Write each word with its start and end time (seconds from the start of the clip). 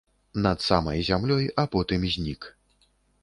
Над 0.45 0.63
самай 0.67 1.03
зямлёй, 1.09 1.45
а 1.63 1.67
потым 1.75 2.09
знік. 2.13 2.47